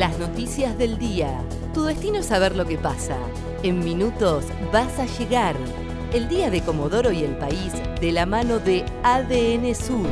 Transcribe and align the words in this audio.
Las 0.00 0.18
noticias 0.18 0.78
del 0.78 0.96
día. 0.96 1.42
Tu 1.74 1.84
destino 1.84 2.20
es 2.20 2.26
saber 2.26 2.56
lo 2.56 2.64
que 2.64 2.78
pasa. 2.78 3.18
En 3.62 3.80
minutos 3.80 4.46
vas 4.72 4.98
a 4.98 5.04
llegar. 5.04 5.54
El 6.14 6.26
día 6.26 6.48
de 6.48 6.62
Comodoro 6.62 7.12
y 7.12 7.22
el 7.22 7.36
país 7.36 7.74
de 8.00 8.10
la 8.10 8.24
mano 8.24 8.60
de 8.60 8.82
ADN 9.02 9.74
Sur. 9.74 10.06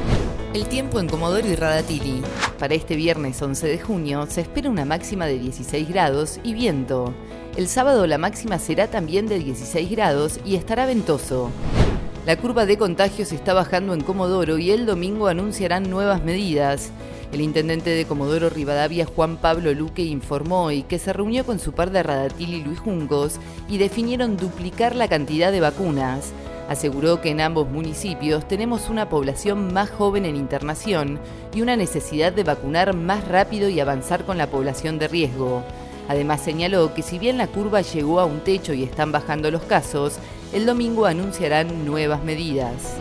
El 0.52 0.68
tiempo 0.68 1.00
en 1.00 1.08
Comodoro 1.08 1.48
y 1.48 1.54
Radatili. 1.54 2.20
Para 2.58 2.74
este 2.74 2.96
viernes 2.96 3.40
11 3.40 3.66
de 3.66 3.78
junio 3.78 4.26
se 4.28 4.42
espera 4.42 4.68
una 4.68 4.84
máxima 4.84 5.24
de 5.24 5.38
16 5.38 5.88
grados 5.88 6.38
y 6.44 6.52
viento. 6.52 7.14
El 7.56 7.66
sábado 7.66 8.06
la 8.06 8.18
máxima 8.18 8.58
será 8.58 8.88
también 8.88 9.26
de 9.26 9.38
16 9.38 9.90
grados 9.90 10.38
y 10.44 10.56
estará 10.56 10.84
ventoso. 10.84 11.50
La 12.26 12.36
curva 12.36 12.66
de 12.66 12.76
contagios 12.76 13.32
está 13.32 13.54
bajando 13.54 13.94
en 13.94 14.02
Comodoro 14.02 14.58
y 14.58 14.70
el 14.70 14.84
domingo 14.84 15.28
anunciarán 15.28 15.88
nuevas 15.88 16.22
medidas. 16.22 16.92
El 17.30 17.42
intendente 17.42 17.90
de 17.90 18.06
Comodoro 18.06 18.48
Rivadavia, 18.48 19.04
Juan 19.04 19.36
Pablo 19.36 19.74
Luque, 19.74 20.02
informó 20.02 20.64
hoy 20.64 20.82
que 20.82 20.98
se 20.98 21.12
reunió 21.12 21.44
con 21.44 21.58
su 21.58 21.72
par 21.72 21.90
de 21.90 22.02
Radatil 22.02 22.54
y 22.54 22.62
Luis 22.62 22.80
Jungos 22.80 23.38
y 23.68 23.76
definieron 23.76 24.38
duplicar 24.38 24.94
la 24.94 25.08
cantidad 25.08 25.52
de 25.52 25.60
vacunas. 25.60 26.32
Aseguró 26.70 27.20
que 27.20 27.30
en 27.30 27.42
ambos 27.42 27.68
municipios 27.68 28.48
tenemos 28.48 28.88
una 28.88 29.10
población 29.10 29.74
más 29.74 29.90
joven 29.90 30.24
en 30.24 30.36
internación 30.36 31.18
y 31.54 31.60
una 31.60 31.76
necesidad 31.76 32.32
de 32.32 32.44
vacunar 32.44 32.96
más 32.96 33.28
rápido 33.28 33.68
y 33.68 33.78
avanzar 33.78 34.24
con 34.24 34.38
la 34.38 34.46
población 34.46 34.98
de 34.98 35.08
riesgo. 35.08 35.62
Además 36.08 36.40
señaló 36.40 36.94
que 36.94 37.02
si 37.02 37.18
bien 37.18 37.36
la 37.36 37.46
curva 37.46 37.82
llegó 37.82 38.20
a 38.20 38.24
un 38.24 38.40
techo 38.40 38.72
y 38.72 38.82
están 38.84 39.12
bajando 39.12 39.50
los 39.50 39.62
casos, 39.62 40.18
el 40.54 40.64
domingo 40.64 41.04
anunciarán 41.04 41.84
nuevas 41.84 42.24
medidas. 42.24 42.96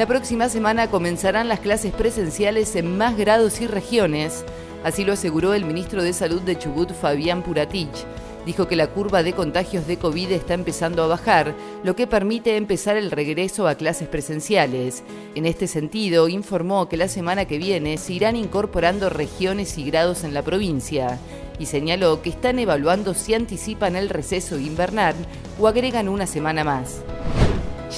La 0.00 0.06
próxima 0.06 0.48
semana 0.48 0.90
comenzarán 0.90 1.48
las 1.48 1.60
clases 1.60 1.92
presenciales 1.92 2.74
en 2.74 2.96
más 2.96 3.18
grados 3.18 3.60
y 3.60 3.66
regiones, 3.66 4.46
así 4.82 5.04
lo 5.04 5.12
aseguró 5.12 5.52
el 5.52 5.66
ministro 5.66 6.02
de 6.02 6.14
Salud 6.14 6.40
de 6.40 6.56
Chubut, 6.56 6.92
Fabián 6.92 7.42
Puratich. 7.42 8.06
Dijo 8.46 8.66
que 8.66 8.76
la 8.76 8.86
curva 8.86 9.22
de 9.22 9.34
contagios 9.34 9.86
de 9.86 9.98
COVID 9.98 10.32
está 10.32 10.54
empezando 10.54 11.02
a 11.02 11.06
bajar, 11.06 11.54
lo 11.84 11.96
que 11.96 12.06
permite 12.06 12.56
empezar 12.56 12.96
el 12.96 13.10
regreso 13.10 13.68
a 13.68 13.74
clases 13.74 14.08
presenciales. 14.08 15.02
En 15.34 15.44
este 15.44 15.66
sentido, 15.66 16.30
informó 16.30 16.88
que 16.88 16.96
la 16.96 17.06
semana 17.06 17.44
que 17.44 17.58
viene 17.58 17.98
se 17.98 18.14
irán 18.14 18.36
incorporando 18.36 19.10
regiones 19.10 19.76
y 19.76 19.84
grados 19.84 20.24
en 20.24 20.32
la 20.32 20.40
provincia 20.40 21.18
y 21.58 21.66
señaló 21.66 22.22
que 22.22 22.30
están 22.30 22.58
evaluando 22.58 23.12
si 23.12 23.34
anticipan 23.34 23.96
el 23.96 24.08
receso 24.08 24.58
invernal 24.58 25.14
o 25.60 25.68
agregan 25.68 26.08
una 26.08 26.26
semana 26.26 26.64
más. 26.64 27.02